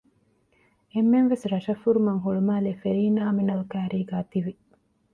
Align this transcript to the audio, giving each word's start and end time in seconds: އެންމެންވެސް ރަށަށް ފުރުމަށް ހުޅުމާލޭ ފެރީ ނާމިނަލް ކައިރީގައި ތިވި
އެންމެންވެސް 0.93 1.45
ރަށަށް 1.51 1.81
ފުރުމަށް 1.83 2.21
ހުޅުމާލޭ 2.23 2.71
ފެރީ 2.81 3.03
ނާމިނަލް 3.17 3.63
ކައިރީގައި 3.71 4.27
ތިވި 4.31 4.53